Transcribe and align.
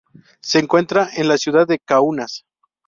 Se 0.41 0.57
encuentra 0.57 1.09
en 1.15 1.27
la 1.27 1.37
ciudad 1.37 1.67
de 1.67 1.77
Kaunas. 1.77 2.43